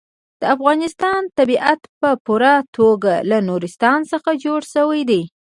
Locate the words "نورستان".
3.49-3.99